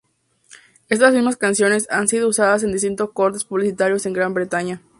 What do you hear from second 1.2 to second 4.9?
canciones han sido usadas en distintos cortes publicitarios en Gran Bretaña.